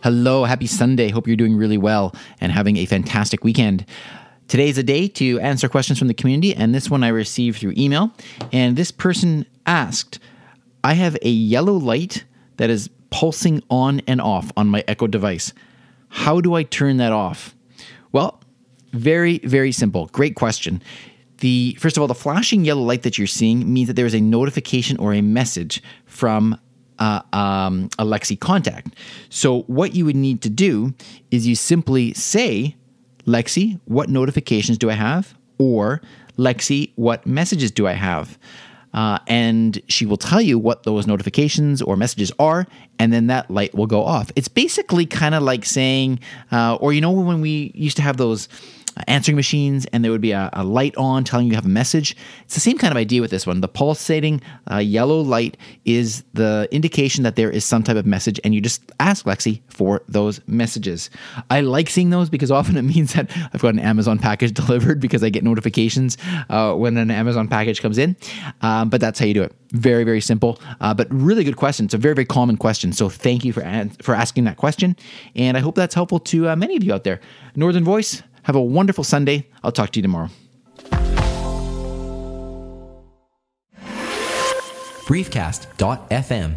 Hello, 0.00 0.44
happy 0.44 0.68
Sunday. 0.68 1.08
Hope 1.08 1.26
you're 1.26 1.36
doing 1.36 1.56
really 1.56 1.76
well 1.76 2.14
and 2.40 2.52
having 2.52 2.76
a 2.76 2.86
fantastic 2.86 3.42
weekend. 3.42 3.84
Today's 4.46 4.78
a 4.78 4.84
day 4.84 5.08
to 5.08 5.40
answer 5.40 5.68
questions 5.68 5.98
from 5.98 6.06
the 6.06 6.14
community, 6.14 6.54
and 6.54 6.72
this 6.72 6.88
one 6.88 7.02
I 7.02 7.08
received 7.08 7.58
through 7.58 7.74
email. 7.76 8.12
And 8.52 8.76
this 8.76 8.92
person 8.92 9.44
asked, 9.66 10.20
I 10.84 10.94
have 10.94 11.18
a 11.22 11.28
yellow 11.28 11.72
light 11.72 12.24
that 12.58 12.70
is 12.70 12.88
pulsing 13.10 13.60
on 13.70 14.00
and 14.06 14.20
off 14.20 14.52
on 14.56 14.68
my 14.68 14.84
Echo 14.86 15.08
device. 15.08 15.52
How 16.10 16.40
do 16.40 16.54
I 16.54 16.62
turn 16.62 16.98
that 16.98 17.10
off? 17.10 17.56
Well, 18.12 18.40
very, 18.92 19.38
very 19.38 19.72
simple. 19.72 20.06
Great 20.12 20.36
question. 20.36 20.80
The 21.38 21.76
first 21.80 21.96
of 21.96 22.02
all, 22.02 22.06
the 22.06 22.14
flashing 22.14 22.64
yellow 22.64 22.82
light 22.82 23.02
that 23.02 23.18
you're 23.18 23.26
seeing 23.26 23.72
means 23.72 23.88
that 23.88 23.94
there 23.94 24.06
is 24.06 24.14
a 24.14 24.20
notification 24.20 24.96
or 24.98 25.12
a 25.12 25.22
message 25.22 25.82
from 26.06 26.56
uh, 26.98 27.22
um, 27.32 27.88
a 27.98 28.04
Lexi 28.04 28.38
contact. 28.38 28.94
So 29.28 29.62
what 29.62 29.94
you 29.94 30.04
would 30.04 30.16
need 30.16 30.42
to 30.42 30.50
do 30.50 30.94
is 31.30 31.46
you 31.46 31.54
simply 31.54 32.14
say, 32.14 32.76
Lexi, 33.26 33.78
what 33.84 34.08
notifications 34.08 34.78
do 34.78 34.90
I 34.90 34.94
have? 34.94 35.36
Or 35.58 36.00
Lexi, 36.36 36.92
what 36.96 37.26
messages 37.26 37.70
do 37.70 37.86
I 37.86 37.92
have? 37.92 38.38
Uh, 38.94 39.18
and 39.26 39.80
she 39.88 40.06
will 40.06 40.16
tell 40.16 40.40
you 40.40 40.58
what 40.58 40.84
those 40.84 41.06
notifications 41.06 41.82
or 41.82 41.96
messages 41.96 42.32
are, 42.38 42.66
and 42.98 43.12
then 43.12 43.26
that 43.26 43.50
light 43.50 43.74
will 43.74 43.86
go 43.86 44.02
off. 44.02 44.32
It's 44.34 44.48
basically 44.48 45.04
kind 45.04 45.34
of 45.34 45.42
like 45.42 45.64
saying, 45.64 46.20
uh, 46.50 46.76
or 46.76 46.92
you 46.92 47.00
know, 47.00 47.12
when 47.12 47.40
we 47.40 47.70
used 47.74 47.96
to 47.98 48.02
have 48.02 48.16
those 48.16 48.48
answering 49.06 49.36
machines 49.36 49.86
and 49.92 50.04
there 50.04 50.10
would 50.10 50.20
be 50.20 50.32
a, 50.32 50.50
a, 50.52 50.64
light 50.64 50.96
on 50.96 51.24
telling 51.24 51.46
you 51.46 51.54
have 51.54 51.66
a 51.66 51.68
message. 51.68 52.16
It's 52.44 52.54
the 52.54 52.60
same 52.60 52.78
kind 52.78 52.92
of 52.92 52.96
idea 52.96 53.20
with 53.20 53.30
this 53.30 53.46
one. 53.46 53.60
The 53.60 53.68
pulsating 53.68 54.40
uh, 54.70 54.78
yellow 54.78 55.20
light 55.20 55.56
is 55.84 56.24
the 56.34 56.68
indication 56.70 57.24
that 57.24 57.36
there 57.36 57.50
is 57.50 57.64
some 57.64 57.82
type 57.82 57.96
of 57.96 58.06
message, 58.06 58.40
and 58.44 58.54
you 58.54 58.60
just 58.60 58.82
ask 59.00 59.24
Lexi 59.24 59.60
for 59.68 60.02
those 60.08 60.40
messages. 60.46 61.10
I 61.50 61.60
like 61.60 61.88
seeing 61.88 62.10
those 62.10 62.28
because 62.28 62.50
often 62.50 62.76
it 62.76 62.82
means 62.82 63.14
that 63.14 63.30
I've 63.52 63.62
got 63.62 63.74
an 63.74 63.80
Amazon 63.80 64.18
package 64.18 64.52
delivered 64.66 65.00
because 65.00 65.22
I 65.22 65.28
get 65.28 65.44
notifications 65.44 66.16
uh, 66.50 66.74
when 66.74 66.96
an 66.96 67.10
Amazon 67.10 67.48
package 67.48 67.80
comes 67.80 67.98
in. 67.98 68.16
Um, 68.62 68.88
but 68.88 69.00
that's 69.00 69.18
how 69.18 69.26
you 69.26 69.34
do 69.34 69.42
it. 69.42 69.54
Very, 69.70 70.04
very 70.04 70.20
simple, 70.20 70.60
uh, 70.80 70.94
but 70.94 71.06
really 71.10 71.44
good 71.44 71.56
question. 71.56 71.84
It's 71.84 71.94
a 71.94 71.98
very, 71.98 72.14
very 72.14 72.24
common 72.24 72.56
question. 72.56 72.92
So 72.92 73.08
thank 73.08 73.44
you 73.44 73.52
for, 73.52 73.62
an- 73.62 73.90
for 73.90 74.14
asking 74.14 74.44
that 74.44 74.56
question. 74.56 74.96
And 75.36 75.56
I 75.56 75.60
hope 75.60 75.74
that's 75.74 75.94
helpful 75.94 76.20
to 76.20 76.48
uh, 76.48 76.56
many 76.56 76.76
of 76.76 76.82
you 76.82 76.94
out 76.94 77.04
there. 77.04 77.20
Northern 77.54 77.84
Voice, 77.84 78.22
have 78.48 78.56
a 78.56 78.62
wonderful 78.62 79.04
Sunday. 79.04 79.46
I'll 79.62 79.70
talk 79.70 79.92
to 79.92 79.98
you 79.98 80.02
tomorrow. 80.02 80.30
Briefcast.fm 85.06 86.56